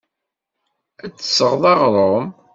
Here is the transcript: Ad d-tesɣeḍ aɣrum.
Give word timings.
Ad 1.03 1.11
d-tesɣeḍ 1.13 1.63
aɣrum. 1.73 2.27